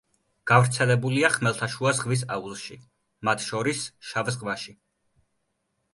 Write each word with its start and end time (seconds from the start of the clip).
გავრცელებულია 0.51 1.29
ხმელთაშუა 1.33 1.91
ზღვის 1.99 2.23
აუზში, 2.37 2.79
მათ 3.29 3.47
შორის 3.49 3.85
შავ 4.13 4.37
ზღვაში. 4.37 4.79